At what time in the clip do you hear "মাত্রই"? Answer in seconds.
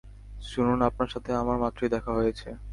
1.63-1.93